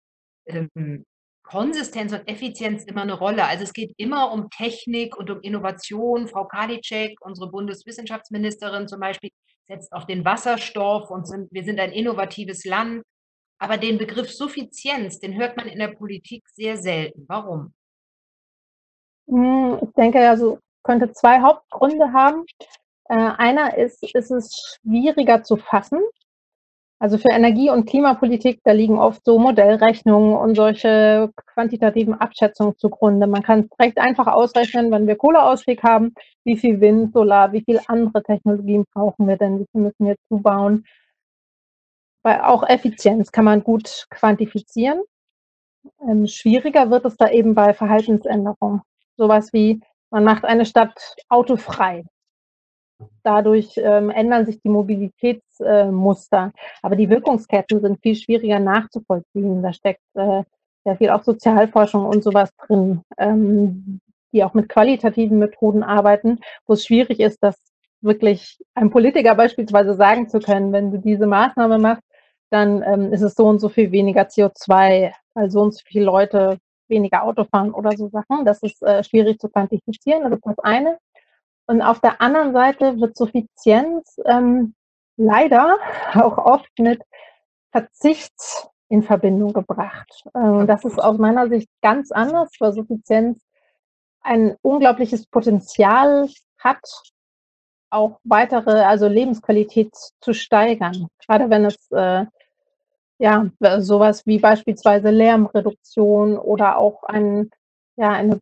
ähm, 0.47 1.05
Konsistenz 1.49 2.13
und 2.13 2.27
Effizienz 2.27 2.83
immer 2.83 3.01
eine 3.01 3.13
Rolle. 3.13 3.45
Also, 3.45 3.63
es 3.63 3.73
geht 3.73 3.93
immer 3.97 4.31
um 4.31 4.49
Technik 4.51 5.17
und 5.17 5.31
um 5.31 5.41
Innovation. 5.41 6.27
Frau 6.27 6.45
Karliczek, 6.45 7.17
unsere 7.21 7.49
Bundeswissenschaftsministerin 7.49 8.87
zum 8.87 8.99
Beispiel, 8.99 9.31
setzt 9.67 9.91
auf 9.91 10.05
den 10.05 10.23
Wasserstoff 10.23 11.09
und 11.09 11.27
sind 11.27 11.51
wir 11.51 11.63
sind 11.63 11.79
ein 11.79 11.91
innovatives 11.91 12.65
Land. 12.65 13.03
Aber 13.57 13.77
den 13.77 13.97
Begriff 13.97 14.31
Suffizienz, 14.31 15.19
den 15.19 15.35
hört 15.37 15.57
man 15.57 15.67
in 15.67 15.79
der 15.79 15.89
Politik 15.89 16.47
sehr 16.49 16.77
selten. 16.77 17.25
Warum? 17.27 17.73
Hm, 19.27 19.79
ich 19.81 19.93
denke, 19.93 20.29
also, 20.29 20.59
könnte 20.83 21.11
2 21.11 21.41
Hauptgründe 21.41 22.13
haben. 22.13 22.45
Äh, 23.05 23.15
einer 23.15 23.75
ist, 23.75 24.03
ist 24.03 24.29
es 24.29 24.77
schwieriger 24.83 25.41
zu 25.41 25.57
fassen. 25.57 25.99
Also 27.01 27.17
für 27.17 27.29
Energie- 27.29 27.69
und 27.69 27.85
Klimapolitik, 27.85 28.59
da 28.65 28.73
liegen 28.73 28.99
oft 28.99 29.23
so 29.23 29.39
Modellrechnungen 29.39 30.35
und 30.35 30.55
solche 30.55 31.31
quantitativen 31.45 32.13
Abschätzungen 32.13 32.77
zugrunde. 32.77 33.25
Man 33.25 33.41
kann 33.41 33.69
recht 33.79 33.97
einfach 33.97 34.27
ausrechnen, 34.27 34.91
wenn 34.91 35.07
wir 35.07 35.15
Kohleausstieg 35.15 35.81
haben, 35.81 36.13
wie 36.43 36.57
viel 36.57 36.81
Wind, 36.81 37.13
Solar, 37.13 37.53
wie 37.53 37.61
viel 37.63 37.79
andere 37.87 38.21
Technologien 38.21 38.83
brauchen 38.93 39.29
wir 39.29 39.37
denn, 39.37 39.59
wie 39.59 39.65
viel 39.71 39.81
müssen 39.81 40.07
wir 40.07 40.17
zubauen. 40.27 40.85
Weil 42.21 42.41
auch 42.41 42.67
Effizienz 42.67 43.31
kann 43.31 43.45
man 43.45 43.63
gut 43.63 44.05
quantifizieren. 44.09 45.01
Ähm, 46.05 46.27
schwieriger 46.27 46.91
wird 46.91 47.05
es 47.05 47.15
da 47.15 47.29
eben 47.29 47.55
bei 47.55 47.73
Verhaltensänderungen. 47.73 48.81
Sowas 49.15 49.53
wie, 49.53 49.79
man 50.11 50.25
macht 50.25 50.43
eine 50.43 50.65
Stadt 50.65 51.15
autofrei. 51.29 52.03
Dadurch 53.23 53.77
ähm, 53.77 54.09
ändern 54.09 54.45
sich 54.45 54.61
die 54.61 54.69
Mobilitätsmuster. 54.69 56.51
Äh, 56.53 56.69
Aber 56.81 56.95
die 56.95 57.09
Wirkungsketten 57.09 57.81
sind 57.81 58.01
viel 58.01 58.15
schwieriger 58.15 58.59
nachzuvollziehen. 58.59 59.61
Da 59.63 59.73
steckt 59.73 60.01
äh, 60.15 60.43
sehr 60.83 60.97
viel 60.97 61.09
auch 61.09 61.23
Sozialforschung 61.23 62.05
und 62.05 62.23
sowas 62.23 62.49
drin, 62.67 63.01
ähm, 63.17 63.99
die 64.33 64.43
auch 64.43 64.53
mit 64.53 64.69
qualitativen 64.69 65.39
Methoden 65.39 65.83
arbeiten, 65.83 66.39
wo 66.65 66.73
es 66.73 66.85
schwierig 66.85 67.19
ist, 67.19 67.39
das 67.41 67.57
wirklich 68.01 68.57
einem 68.75 68.89
Politiker 68.89 69.35
beispielsweise 69.35 69.93
sagen 69.93 70.29
zu 70.29 70.39
können, 70.39 70.71
wenn 70.71 70.91
du 70.91 70.97
diese 70.99 71.27
Maßnahme 71.27 71.79
machst, 71.79 72.03
dann 72.49 72.81
ähm, 72.83 73.13
ist 73.13 73.21
es 73.21 73.35
so 73.35 73.45
und 73.45 73.59
so 73.59 73.69
viel 73.69 73.91
weniger 73.91 74.23
CO2, 74.23 75.11
weil 75.33 75.51
so 75.51 75.61
und 75.61 75.73
so 75.73 75.81
viele 75.85 76.05
Leute 76.05 76.57
weniger 76.87 77.23
Auto 77.23 77.43
fahren 77.43 77.71
oder 77.71 77.91
so 77.95 78.09
Sachen. 78.09 78.45
Das 78.45 78.63
ist 78.63 78.81
äh, 78.81 79.03
schwierig 79.03 79.39
zu 79.39 79.49
quantifizieren, 79.49 80.23
das 80.23 80.33
ist 80.33 80.45
das 80.45 80.59
eine. 80.59 80.97
Und 81.69 81.83
auf 81.83 81.99
der 81.99 82.19
anderen 82.19 82.51
Seite 82.51 82.99
wird 82.99 83.15
Suffizienz 83.15 84.19
ähm, 84.25 84.73
leider 85.17 85.77
auch 86.15 86.39
oft 86.39 86.79
mit 86.79 86.99
Verzicht 87.71 88.33
in 88.87 89.03
Verbindung 89.03 89.53
gebracht. 89.53 90.23
Ähm, 90.33 90.65
das 90.65 90.83
ist 90.83 90.97
aus 90.97 91.19
meiner 91.19 91.47
Sicht 91.47 91.69
ganz 91.83 92.11
anders, 92.11 92.49
weil 92.59 92.73
Suffizienz 92.73 93.45
ein 94.21 94.55
unglaubliches 94.63 95.27
Potenzial 95.27 96.27
hat, 96.57 96.81
auch 97.91 98.19
weitere, 98.23 98.81
also 98.81 99.07
Lebensqualität 99.07 99.93
zu 100.21 100.33
steigern. 100.33 101.07
Gerade 101.27 101.51
wenn 101.51 101.65
es 101.65 101.91
äh, 101.91 102.25
ja 103.19 103.45
sowas 103.77 104.25
wie 104.25 104.39
beispielsweise 104.39 105.11
Lärmreduktion 105.11 106.35
oder 106.39 106.79
auch 106.79 107.03
ein, 107.03 107.51
ja, 107.95 108.09
eine 108.09 108.39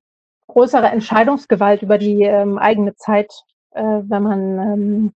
größere 0.48 0.88
Entscheidungsgewalt 0.88 1.82
über 1.82 1.98
die 1.98 2.24
ähm, 2.24 2.58
eigene 2.58 2.96
Zeit, 2.96 3.32
äh, 3.72 3.82
wenn 3.82 4.24
man, 4.24 4.60
ähm, 4.60 5.14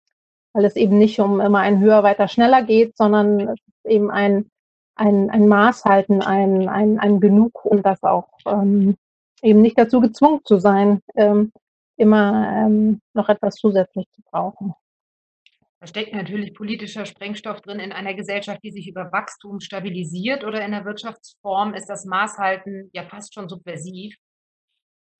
weil 0.53 0.65
es 0.65 0.75
eben 0.75 0.97
nicht 0.97 1.19
um 1.19 1.39
immer 1.41 1.59
ein 1.59 1.79
höher, 1.79 2.03
weiter, 2.03 2.27
schneller 2.27 2.63
geht, 2.63 2.97
sondern 2.97 3.55
eben 3.85 4.11
ein, 4.11 4.49
ein, 4.95 5.29
ein 5.29 5.47
Maß 5.47 5.85
halten, 5.85 6.21
ein, 6.21 6.69
ein, 6.69 6.99
ein 6.99 7.19
Genug, 7.19 7.65
um 7.65 7.81
das 7.81 8.03
auch 8.03 8.29
ähm, 8.45 8.95
eben 9.41 9.61
nicht 9.61 9.77
dazu 9.77 10.01
gezwungen 10.01 10.41
zu 10.43 10.57
sein, 10.57 11.01
ähm, 11.15 11.51
immer 11.97 12.65
ähm, 12.65 13.01
noch 13.13 13.29
etwas 13.29 13.55
zusätzlich 13.55 14.07
zu 14.11 14.21
brauchen. 14.23 14.73
Da 15.79 15.87
steckt 15.87 16.13
natürlich 16.13 16.53
politischer 16.53 17.07
Sprengstoff 17.07 17.61
drin 17.61 17.79
in 17.79 17.91
einer 17.91 18.13
Gesellschaft, 18.13 18.59
die 18.63 18.71
sich 18.71 18.87
über 18.87 19.11
Wachstum 19.11 19.59
stabilisiert 19.59 20.43
oder 20.43 20.63
in 20.63 20.71
der 20.71 20.85
Wirtschaftsform 20.85 21.73
ist 21.73 21.87
das 21.87 22.05
Maßhalten 22.05 22.91
ja 22.93 23.03
fast 23.03 23.33
schon 23.33 23.49
subversiv. 23.49 24.15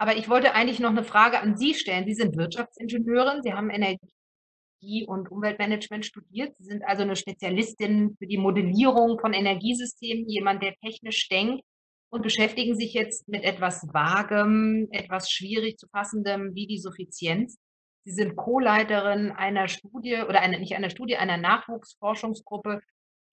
Aber 0.02 0.18
ich 0.18 0.30
wollte 0.30 0.56
eigentlich 0.56 0.80
noch 0.80 0.90
eine 0.90 1.04
Frage 1.04 1.40
an 1.40 1.58
Sie 1.58 1.76
stellen. 1.76 2.08
Sie 2.08 2.16
sind 2.16 2.36
Wirtschaftsingenieurin, 2.36 3.44
Sie 3.44 3.54
haben 3.54 3.70
Energie 3.70 5.06
und 5.06 5.30
Umweltmanagement 5.30 6.08
studiert. 6.08 6.56
Sie 6.58 6.64
sind 6.64 6.84
also 6.84 7.04
eine 7.04 7.16
Spezialistin 7.16 8.16
für 8.18 8.26
die 8.26 8.40
Modellierung 8.40 9.20
von 9.20 9.34
Energiesystemen, 9.34 10.28
jemand, 10.28 10.64
der 10.64 10.74
technisch 10.78 11.30
denkt 11.30 11.62
und 12.10 12.24
beschäftigen 12.24 12.76
sich 12.76 12.96
jetzt 12.96 13.28
mit 13.28 13.44
etwas 13.44 13.86
Vagem, 13.94 14.88
etwas 14.90 15.30
schwierig 15.30 15.78
zu 15.78 15.88
fassendem 15.90 16.56
wie 16.56 16.66
die 16.66 16.80
Suffizienz. 16.80 17.60
Sie 18.04 18.12
sind 18.12 18.36
Co-Leiterin 18.36 19.30
einer 19.30 19.68
Studie 19.68 20.24
oder 20.28 20.42
einer, 20.42 20.58
nicht 20.58 20.74
einer 20.74 20.90
Studie, 20.90 21.18
einer 21.18 21.38
Nachwuchsforschungsgruppe 21.38 22.82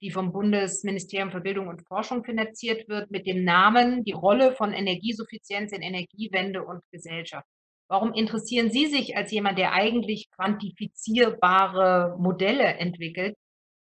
die 0.00 0.10
vom 0.10 0.32
Bundesministerium 0.32 1.30
für 1.30 1.40
Bildung 1.40 1.68
und 1.68 1.86
Forschung 1.86 2.24
finanziert 2.24 2.88
wird, 2.88 3.10
mit 3.10 3.26
dem 3.26 3.44
Namen 3.44 4.04
Die 4.04 4.12
Rolle 4.12 4.52
von 4.52 4.72
Energiesuffizienz 4.72 5.72
in 5.72 5.82
Energiewende 5.82 6.64
und 6.64 6.82
Gesellschaft. 6.92 7.46
Warum 7.88 8.12
interessieren 8.12 8.70
Sie 8.70 8.86
sich 8.86 9.16
als 9.16 9.32
jemand, 9.32 9.58
der 9.58 9.72
eigentlich 9.72 10.28
quantifizierbare 10.36 12.16
Modelle 12.18 12.64
entwickelt, 12.64 13.34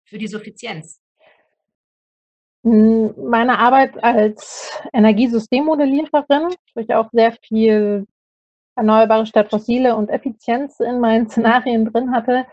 für 0.05 0.19
die 0.19 0.27
Suffizienz? 0.27 1.01
Hm, 2.63 3.13
meine 3.29 3.59
Arbeit 3.59 4.03
als 4.03 4.79
Energiesystemmodelliererin, 4.93 6.55
wo 6.75 6.81
ich 6.81 6.93
auch 6.93 7.09
sehr 7.11 7.33
viel 7.43 8.07
erneuerbare 8.75 9.25
statt 9.25 9.49
fossile 9.49 9.95
und 9.95 10.09
Effizienz 10.09 10.79
in 10.79 10.99
meinen 10.99 11.29
Szenarien 11.29 11.85
drin 11.85 12.11
hatte, 12.11 12.45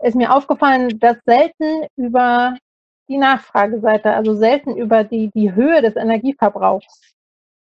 ist 0.00 0.14
mir 0.14 0.34
aufgefallen, 0.34 0.98
dass 0.98 1.16
selten 1.24 1.86
über 1.96 2.56
die 3.08 3.18
Nachfrageseite, 3.18 4.12
also 4.12 4.34
selten 4.34 4.76
über 4.76 5.04
die, 5.04 5.30
die 5.34 5.54
Höhe 5.54 5.82
des 5.82 5.96
Energieverbrauchs 5.96 7.14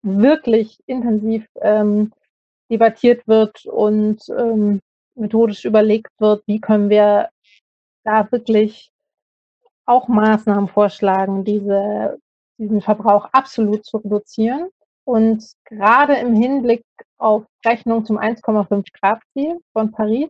wirklich 0.03 0.77
intensiv 0.87 1.47
ähm, 1.61 2.11
debattiert 2.69 3.27
wird 3.27 3.65
und 3.65 4.21
ähm, 4.29 4.81
methodisch 5.15 5.65
überlegt 5.65 6.11
wird, 6.19 6.43
wie 6.47 6.59
können 6.59 6.89
wir 6.89 7.29
da 8.03 8.29
wirklich 8.31 8.91
auch 9.85 10.07
Maßnahmen 10.07 10.69
vorschlagen, 10.69 11.43
diese, 11.43 12.17
diesen 12.57 12.81
Verbrauch 12.81 13.25
absolut 13.31 13.85
zu 13.85 13.97
reduzieren. 13.97 14.69
Und 15.03 15.43
gerade 15.65 16.15
im 16.15 16.33
Hinblick 16.35 16.83
auf 17.17 17.45
Rechnung 17.65 18.05
zum 18.05 18.17
1,5 18.17 18.85
Grad 18.99 19.21
Ziel 19.33 19.59
von 19.73 19.91
Paris 19.91 20.29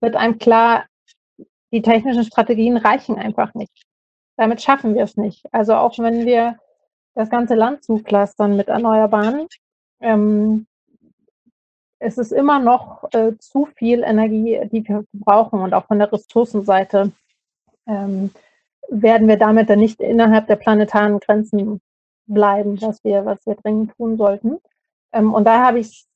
wird 0.00 0.16
einem 0.16 0.38
klar, 0.38 0.86
die 1.72 1.82
technischen 1.82 2.24
Strategien 2.24 2.76
reichen 2.76 3.18
einfach 3.18 3.52
nicht 3.54 3.86
damit 4.36 4.62
schaffen 4.62 4.94
wir 4.94 5.04
es 5.04 5.16
nicht. 5.16 5.44
Also 5.52 5.74
auch 5.74 5.98
wenn 5.98 6.26
wir 6.26 6.58
das 7.14 7.30
ganze 7.30 7.54
Land 7.54 7.84
zuklastern 7.84 8.56
mit 8.56 8.68
Erneuerbaren, 8.68 9.46
ähm, 10.00 10.66
es 11.98 12.18
ist 12.18 12.32
immer 12.32 12.58
noch 12.58 13.04
äh, 13.12 13.36
zu 13.38 13.66
viel 13.76 14.02
Energie, 14.02 14.60
die 14.70 14.86
wir 14.86 15.04
brauchen 15.12 15.60
und 15.60 15.72
auch 15.72 15.86
von 15.86 15.98
der 15.98 16.12
Ressourcenseite 16.12 17.12
ähm, 17.86 18.30
werden 18.88 19.28
wir 19.28 19.38
damit 19.38 19.70
dann 19.70 19.78
nicht 19.78 20.00
innerhalb 20.00 20.46
der 20.46 20.56
planetaren 20.56 21.18
Grenzen 21.20 21.80
bleiben, 22.26 22.80
was 22.82 23.02
wir, 23.02 23.24
was 23.24 23.38
wir 23.46 23.54
dringend 23.54 23.96
tun 23.96 24.16
sollten. 24.16 24.58
Ähm, 25.12 25.32
und 25.32 25.44
daher 25.44 25.66
habe 25.66 25.78
ich, 25.78 26.06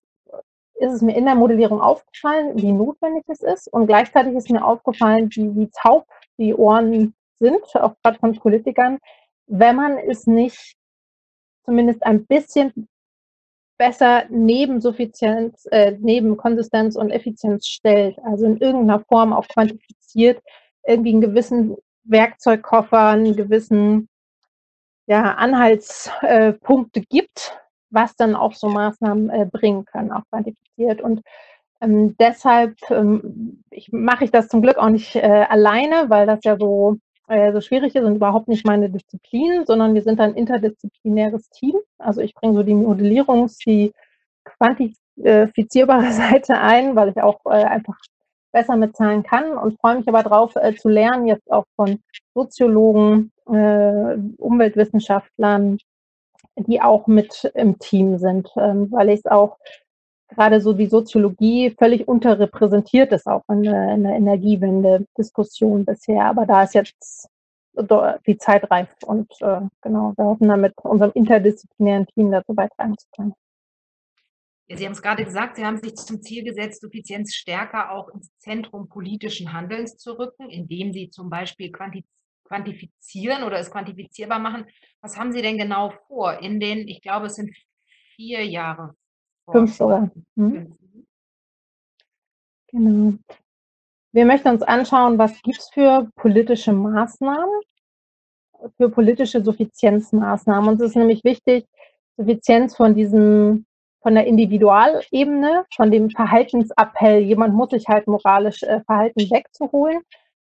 ist 0.75 0.93
es 0.93 1.03
mir 1.03 1.17
in 1.17 1.25
der 1.25 1.35
Modellierung 1.35 1.81
aufgefallen, 1.81 2.57
wie 2.57 2.73
notwendig 2.73 3.25
es 3.29 3.41
ist 3.41 3.69
und 3.69 3.87
gleichzeitig 3.87 4.35
ist 4.35 4.51
mir 4.51 4.65
aufgefallen, 4.65 5.31
wie, 5.33 5.55
wie 5.57 5.71
taub 5.71 6.07
die 6.39 6.55
Ohren 6.55 7.15
sind, 7.41 7.63
auch 7.75 7.95
gerade 8.03 8.19
von 8.19 8.39
Politikern, 8.39 8.99
wenn 9.47 9.77
man 9.77 9.99
es 9.99 10.27
nicht 10.27 10.77
zumindest 11.65 12.03
ein 12.05 12.27
bisschen 12.27 12.89
besser 13.79 14.25
neben 14.29 14.81
Suffizienz, 14.81 15.67
äh, 15.71 15.97
neben 15.99 16.37
Konsistenz 16.37 16.97
und 16.97 17.11
Effizienz 17.11 17.67
stellt, 17.67 18.19
also 18.25 18.45
in 18.45 18.59
irgendeiner 18.59 19.01
Form 19.01 19.33
auch 19.33 19.49
quantifiziert, 19.49 20.43
irgendwie 20.87 21.13
einen 21.13 21.23
gewissen 21.23 21.77
Werkzeugkoffer, 22.05 23.09
einen 23.09 23.37
gewissen 23.37 24.09
ja, 25.07 25.35
Anhaltspunkte 25.35 27.01
gibt, 27.01 27.59
was 27.91 28.15
dann 28.17 28.37
auch 28.37 28.55
so 28.55 28.69
Maßnahmen 28.69 29.31
äh, 29.31 29.47
bringen 29.51 29.85
können, 29.87 30.13
auch 30.13 30.23
quantifiziert. 30.31 31.01
Und 31.01 31.23
ähm, 31.81 32.17
deshalb 32.19 32.77
ähm, 32.91 33.65
mache 33.91 34.25
ich 34.25 34.31
das 34.31 34.49
zum 34.49 34.63
Glück 34.63 34.77
auch 34.77 34.91
nicht 34.91 35.17
äh, 35.17 35.47
alleine, 35.49 36.11
weil 36.11 36.27
das 36.27 36.41
ja 36.45 36.57
so 36.59 36.99
äh, 37.31 37.53
so 37.53 37.61
schwierig 37.61 37.95
ist 37.95 38.05
und 38.05 38.17
überhaupt 38.17 38.49
nicht 38.49 38.67
meine 38.67 38.91
Disziplin, 38.91 39.65
sondern 39.65 39.95
wir 39.95 40.03
sind 40.03 40.21
ein 40.21 40.35
interdisziplinäres 40.35 41.49
Team. 41.51 41.77
Also 41.99 42.21
ich 42.21 42.35
bringe 42.35 42.55
so 42.55 42.63
die 42.65 42.75
Modellierungs-, 42.75 43.59
die 43.65 43.93
quantifizierbare 44.45 46.13
Seite 46.13 46.59
ein, 46.59 46.97
weil 46.97 47.11
ich 47.11 47.23
auch 47.23 47.39
äh, 47.47 47.65
einfach 47.65 47.97
besser 48.53 48.77
mit 48.77 48.97
Zahlen 48.97 49.23
kann 49.23 49.57
und 49.57 49.79
freue 49.81 49.99
mich 49.99 50.09
aber 50.09 50.25
darauf 50.25 50.57
äh, 50.57 50.75
zu 50.75 50.89
lernen, 50.89 51.29
jetzt 51.29 51.51
auch 51.53 51.67
von 51.77 52.01
Soziologen, 52.35 53.31
äh, 53.47 54.17
Umweltwissenschaftlern, 54.39 55.79
die 56.57 56.83
auch 56.83 57.07
mit 57.07 57.45
im 57.55 57.79
Team 57.79 58.19
sind, 58.19 58.49
ähm, 58.57 58.91
weil 58.91 59.11
ich 59.11 59.21
es 59.21 59.27
auch 59.27 59.57
gerade 60.31 60.61
so 60.61 60.73
die 60.73 60.87
Soziologie 60.87 61.75
völlig 61.79 62.09
unterrepräsentiert 62.09 63.13
ist, 63.13 63.27
auch 63.27 63.43
in 63.49 63.63
der, 63.63 63.95
in 63.95 64.05
der 64.05 64.15
Energiewende-Diskussion 64.15 65.85
bisher. 65.85 66.25
Aber 66.25 66.47
da 66.47 66.63
ist 66.63 66.75
jetzt 66.75 67.29
die 68.27 68.37
Zeit 68.37 68.71
reif 68.71 68.89
und 69.05 69.31
äh, 69.41 69.61
genau, 69.81 70.13
wir 70.17 70.25
hoffen 70.25 70.49
damit 70.49 70.75
unserem 70.83 71.13
interdisziplinären 71.15 72.07
Team 72.07 72.31
dazu 72.31 72.53
beitragen 72.53 72.97
zu 72.99 73.07
können. 73.15 73.35
Ja, 74.67 74.77
Sie 74.77 74.85
haben 74.85 74.93
es 74.93 75.03
gerade 75.03 75.25
gesagt, 75.25 75.57
Sie 75.57 75.65
haben 75.65 75.79
sich 75.79 75.95
zum 75.95 76.21
Ziel 76.21 76.45
gesetzt, 76.45 76.81
Suffizienz 76.81 77.35
stärker 77.35 77.93
auch 77.93 78.09
ins 78.11 78.31
Zentrum 78.39 78.89
politischen 78.89 79.53
Handelns 79.53 79.97
zu 79.97 80.19
rücken, 80.19 80.49
indem 80.51 80.93
Sie 80.93 81.11
zum 81.11 81.31
Beispiel 81.31 81.73
quantifizieren 82.45 83.45
oder 83.45 83.59
es 83.59 83.71
quantifizierbar 83.71 84.39
machen. 84.39 84.67
Was 85.01 85.17
haben 85.17 85.33
Sie 85.33 85.43
denn 85.43 85.59
genau 85.59 85.93
vor 86.07 86.41
in 86.41 86.61
den, 86.61 86.87
ich 86.87 87.01
glaube, 87.03 87.27
es 87.27 87.37
sind 87.37 87.55
vier 88.17 88.45
Jahre? 88.45 88.95
Fünf 89.53 89.75
sogar. 89.75 90.11
Hm? 90.37 90.77
Genau. 92.69 93.15
Wir 94.13 94.25
möchten 94.25 94.49
uns 94.49 94.63
anschauen, 94.63 95.19
was 95.19 95.41
gibt 95.43 95.59
es 95.59 95.69
für 95.71 96.09
politische 96.17 96.73
Maßnahmen, 96.73 97.61
für 98.77 98.91
politische 98.91 99.43
Suffizienzmaßnahmen. 99.43 100.71
Uns 100.71 100.81
ist 100.81 100.97
nämlich 100.97 101.23
wichtig, 101.25 101.67
Suffizienz 102.17 102.77
von 102.77 102.95
diesem 102.95 103.67
von 104.03 104.15
der 104.15 104.27
Individualebene, 104.27 105.67
von 105.75 105.91
dem 105.91 106.11
Verhaltensappell, 106.11 107.21
jemand 107.21 107.55
muss 107.55 107.71
sich 107.71 107.87
halt 107.87 108.07
moralisch 108.07 108.63
äh, 108.63 108.81
verhalten, 108.87 109.31
wegzuholen, 109.31 110.01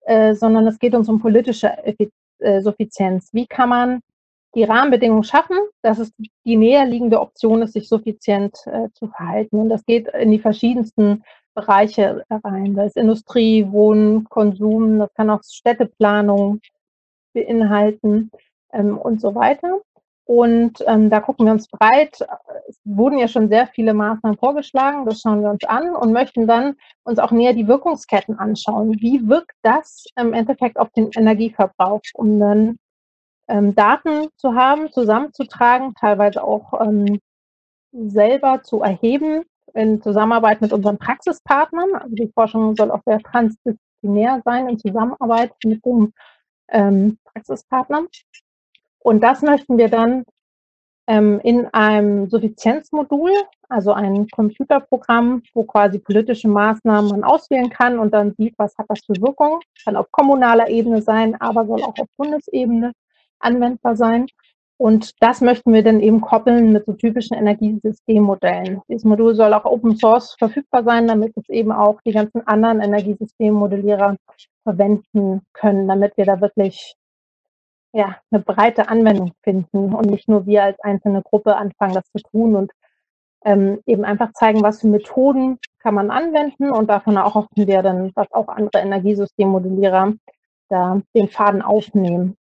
äh, 0.00 0.34
sondern 0.34 0.66
es 0.66 0.78
geht 0.78 0.94
uns 0.94 1.08
um 1.08 1.20
politische 1.20 1.72
äh, 2.40 2.60
Suffizienz. 2.60 3.30
Wie 3.32 3.46
kann 3.46 3.68
man 3.68 4.00
die 4.56 4.64
Rahmenbedingungen 4.64 5.22
schaffen, 5.22 5.58
dass 5.82 5.98
es 5.98 6.12
die 6.44 6.56
näher 6.56 6.86
liegende 6.86 7.20
Option 7.20 7.62
ist, 7.62 7.74
sich 7.74 7.88
suffizient 7.88 8.56
äh, 8.66 8.88
zu 8.94 9.06
verhalten. 9.08 9.60
Und 9.60 9.68
das 9.68 9.84
geht 9.84 10.08
in 10.08 10.30
die 10.30 10.38
verschiedensten 10.38 11.22
Bereiche 11.54 12.24
rein. 12.30 12.74
Das 12.74 12.88
ist 12.88 12.96
Industrie, 12.96 13.66
Wohnen, 13.70 14.24
Konsum, 14.24 14.98
das 14.98 15.12
kann 15.14 15.30
auch 15.30 15.42
Städteplanung 15.44 16.60
beinhalten 17.34 18.30
ähm, 18.72 18.96
und 18.96 19.20
so 19.20 19.34
weiter. 19.34 19.80
Und 20.24 20.82
ähm, 20.86 21.08
da 21.10 21.20
gucken 21.20 21.46
wir 21.46 21.52
uns 21.52 21.68
breit. 21.68 22.18
Es 22.66 22.80
wurden 22.84 23.18
ja 23.18 23.28
schon 23.28 23.48
sehr 23.48 23.68
viele 23.68 23.94
Maßnahmen 23.94 24.38
vorgeschlagen. 24.38 25.04
Das 25.04 25.20
schauen 25.20 25.42
wir 25.42 25.50
uns 25.50 25.64
an 25.64 25.94
und 25.94 26.12
möchten 26.12 26.46
dann 26.48 26.76
uns 27.04 27.18
auch 27.18 27.30
näher 27.30 27.52
die 27.52 27.68
Wirkungsketten 27.68 28.38
anschauen. 28.38 28.96
Wie 29.00 29.28
wirkt 29.28 29.54
das 29.62 30.06
im 30.16 30.32
Endeffekt 30.32 30.78
auf 30.78 30.90
den 30.90 31.10
Energieverbrauch, 31.14 32.00
um 32.14 32.40
dann 32.40 32.78
ähm, 33.48 33.74
Daten 33.74 34.28
zu 34.36 34.54
haben, 34.54 34.90
zusammenzutragen, 34.92 35.94
teilweise 35.94 36.42
auch 36.42 36.80
ähm, 36.80 37.20
selber 37.92 38.62
zu 38.62 38.82
erheben 38.82 39.44
in 39.74 40.02
Zusammenarbeit 40.02 40.60
mit 40.60 40.72
unseren 40.72 40.98
Praxispartnern. 40.98 41.94
Also 41.94 42.14
die 42.14 42.32
Forschung 42.34 42.76
soll 42.76 42.90
auch 42.90 43.02
sehr 43.06 43.20
transdisziplinär 43.20 44.42
sein 44.44 44.68
in 44.68 44.78
Zusammenarbeit 44.78 45.52
mit 45.64 45.84
den 45.84 46.12
ähm, 46.68 47.18
Praxispartnern. 47.24 48.06
Und 48.98 49.22
das 49.22 49.42
möchten 49.42 49.78
wir 49.78 49.88
dann 49.88 50.24
ähm, 51.06 51.40
in 51.44 51.66
einem 51.68 52.28
Suffizienzmodul, 52.28 53.30
also 53.68 53.92
ein 53.92 54.28
Computerprogramm, 54.28 55.42
wo 55.54 55.62
quasi 55.64 55.98
politische 55.98 56.48
Maßnahmen 56.48 57.10
man 57.10 57.24
auswählen 57.24 57.70
kann 57.70 57.98
und 57.98 58.12
dann 58.12 58.34
sieht, 58.36 58.54
was 58.58 58.76
hat 58.76 58.86
das 58.88 59.00
für 59.04 59.20
Wirkung. 59.20 59.60
Kann 59.84 59.96
auf 59.96 60.10
kommunaler 60.10 60.68
Ebene 60.68 61.02
sein, 61.02 61.40
aber 61.40 61.66
soll 61.66 61.82
auch 61.82 61.96
auf 61.98 62.08
Bundesebene 62.16 62.92
anwendbar 63.38 63.96
sein. 63.96 64.26
Und 64.78 65.14
das 65.22 65.40
möchten 65.40 65.72
wir 65.72 65.82
dann 65.82 66.00
eben 66.00 66.20
koppeln 66.20 66.72
mit 66.72 66.84
so 66.84 66.92
typischen 66.92 67.36
Energiesystemmodellen. 67.36 68.82
Dieses 68.88 69.04
Modul 69.04 69.34
soll 69.34 69.54
auch 69.54 69.64
Open 69.64 69.96
Source 69.96 70.36
verfügbar 70.38 70.84
sein, 70.84 71.08
damit 71.08 71.32
es 71.36 71.48
eben 71.48 71.72
auch 71.72 72.00
die 72.02 72.12
ganzen 72.12 72.46
anderen 72.46 72.80
Energiesystemmodellierer 72.80 74.16
verwenden 74.64 75.42
können, 75.54 75.88
damit 75.88 76.16
wir 76.18 76.26
da 76.26 76.40
wirklich 76.40 76.94
ja, 77.92 78.16
eine 78.30 78.42
breite 78.42 78.90
Anwendung 78.90 79.32
finden 79.42 79.94
und 79.94 80.10
nicht 80.10 80.28
nur 80.28 80.44
wir 80.44 80.64
als 80.64 80.78
einzelne 80.80 81.22
Gruppe 81.22 81.56
anfangen, 81.56 81.94
das 81.94 82.04
zu 82.10 82.18
tun 82.18 82.54
und 82.54 82.72
ähm, 83.46 83.80
eben 83.86 84.04
einfach 84.04 84.32
zeigen, 84.34 84.62
was 84.62 84.82
für 84.82 84.88
Methoden 84.88 85.58
kann 85.78 85.94
man 85.94 86.10
anwenden 86.10 86.70
und 86.70 86.90
davon 86.90 87.16
auch 87.16 87.34
hoffen 87.34 87.66
wir 87.66 87.82
dann, 87.82 88.12
dass 88.14 88.30
auch 88.32 88.48
andere 88.48 88.82
Energiesystemmodellierer 88.82 90.12
da 90.68 91.00
den 91.14 91.28
Faden 91.28 91.62
aufnehmen. 91.62 92.36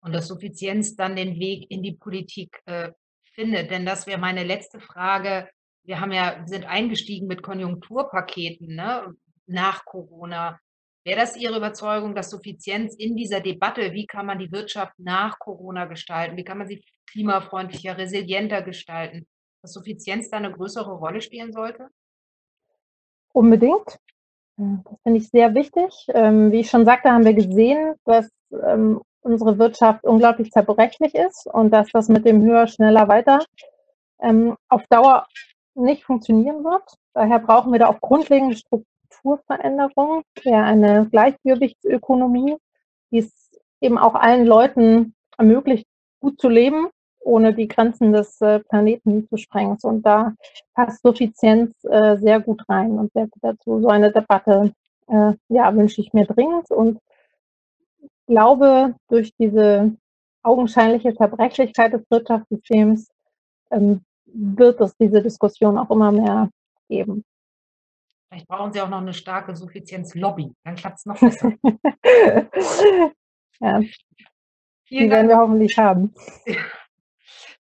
Und 0.00 0.14
dass 0.14 0.28
Suffizienz 0.28 0.96
dann 0.96 1.16
den 1.16 1.38
Weg 1.38 1.70
in 1.70 1.82
die 1.82 1.92
Politik 1.92 2.62
äh, 2.66 2.92
findet. 3.32 3.70
Denn 3.70 3.86
das 3.86 4.06
wäre 4.06 4.18
meine 4.18 4.44
letzte 4.44 4.80
Frage. 4.80 5.48
Wir 5.84 6.00
haben 6.00 6.12
ja, 6.12 6.44
sind 6.46 6.64
eingestiegen 6.66 7.26
mit 7.26 7.42
Konjunkturpaketen 7.42 8.74
ne, 8.74 9.14
nach 9.46 9.84
Corona. 9.84 10.58
Wäre 11.04 11.20
das 11.20 11.36
Ihre 11.36 11.56
Überzeugung, 11.56 12.14
dass 12.14 12.30
Suffizienz 12.30 12.94
in 12.94 13.16
dieser 13.16 13.40
Debatte, 13.40 13.92
wie 13.92 14.06
kann 14.06 14.26
man 14.26 14.38
die 14.38 14.52
Wirtschaft 14.52 14.92
nach 14.98 15.38
Corona 15.38 15.86
gestalten, 15.86 16.36
wie 16.36 16.44
kann 16.44 16.58
man 16.58 16.66
sie 16.66 16.84
klimafreundlicher, 17.10 17.96
resilienter 17.96 18.62
gestalten, 18.62 19.26
dass 19.62 19.72
Suffizienz 19.72 20.28
da 20.28 20.36
eine 20.36 20.52
größere 20.52 20.92
Rolle 20.92 21.22
spielen 21.22 21.52
sollte? 21.52 21.88
Unbedingt. 23.32 23.98
Das 24.56 25.00
finde 25.02 25.18
ich 25.18 25.28
sehr 25.28 25.54
wichtig. 25.54 26.06
Ähm, 26.08 26.50
wie 26.52 26.60
ich 26.60 26.70
schon 26.70 26.84
sagte, 26.84 27.10
haben 27.10 27.24
wir 27.24 27.34
gesehen, 27.34 27.94
dass 28.04 28.28
ähm, 28.50 29.00
unsere 29.22 29.58
Wirtschaft 29.58 30.04
unglaublich 30.04 30.50
zerbrechlich 30.50 31.14
ist 31.14 31.46
und 31.46 31.70
dass 31.70 31.88
das 31.92 32.08
mit 32.08 32.24
dem 32.24 32.42
höher, 32.42 32.66
schneller, 32.66 33.08
weiter 33.08 33.40
ähm, 34.20 34.56
auf 34.68 34.82
Dauer 34.88 35.26
nicht 35.74 36.04
funktionieren 36.04 36.64
wird. 36.64 36.82
Daher 37.14 37.38
brauchen 37.38 37.72
wir 37.72 37.78
da 37.78 37.88
auch 37.88 38.00
grundlegende 38.00 38.56
Strukturen 38.56 38.86
Strukturveränderung, 39.18 40.22
ja 40.44 40.64
eine 40.64 41.06
Gleichgewichtsökonomie, 41.10 42.56
die 43.10 43.18
es 43.18 43.50
eben 43.80 43.98
auch 43.98 44.14
allen 44.14 44.46
Leuten 44.46 45.14
ermöglicht, 45.36 45.86
gut 46.20 46.40
zu 46.40 46.48
leben, 46.48 46.88
ohne 47.20 47.54
die 47.54 47.68
Grenzen 47.68 48.12
des 48.12 48.40
äh, 48.40 48.60
Planeten 48.60 49.28
zu 49.28 49.36
sprengen. 49.36 49.78
Und 49.82 50.02
da 50.04 50.34
passt 50.74 51.02
Suffizienz 51.02 51.72
äh, 51.84 52.16
sehr 52.16 52.40
gut 52.40 52.62
rein 52.68 52.98
und 52.98 53.12
sehr 53.12 53.26
gut 53.26 53.42
dazu. 53.42 53.80
So 53.80 53.88
eine 53.88 54.12
Debatte 54.12 54.72
äh, 55.08 55.32
ja, 55.48 55.74
wünsche 55.74 56.00
ich 56.00 56.12
mir 56.12 56.26
dringend 56.26 56.70
und 56.70 56.98
glaube, 58.28 58.94
durch 59.08 59.32
diese 59.36 59.96
augenscheinliche 60.42 61.14
Zerbrechlichkeit 61.14 61.92
des 61.92 62.02
Wirtschaftssystems 62.08 63.08
ähm, 63.70 64.02
wird 64.26 64.80
es 64.80 64.96
diese 64.96 65.20
Diskussion 65.22 65.76
auch 65.78 65.90
immer 65.90 66.12
mehr 66.12 66.50
geben. 66.88 67.24
Vielleicht 68.28 68.46
brauchen 68.46 68.72
Sie 68.72 68.80
auch 68.80 68.88
noch 68.88 69.00
eine 69.00 69.14
starke 69.14 69.56
Suffizienzlobby, 69.56 70.52
dann 70.64 70.76
klappt 70.76 70.98
es 70.98 71.06
noch 71.06 71.18
besser. 71.18 71.52
ja. 73.60 73.80
Die 74.90 75.10
werden 75.10 75.28
wir 75.28 75.38
hoffentlich 75.38 75.76
haben. 75.76 76.14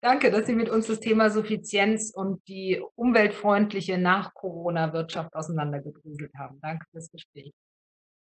Danke, 0.00 0.30
dass 0.30 0.46
Sie 0.46 0.54
mit 0.54 0.68
uns 0.68 0.86
das 0.86 1.00
Thema 1.00 1.30
Suffizienz 1.30 2.12
und 2.14 2.46
die 2.46 2.80
umweltfreundliche 2.94 3.98
Nach-Corona-Wirtschaft 3.98 5.34
auseinandergedröselt 5.34 6.32
haben. 6.36 6.60
Danke 6.60 6.86
fürs 6.90 7.10
Gespräch. 7.10 7.52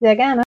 Sehr 0.00 0.16
gerne. 0.16 0.38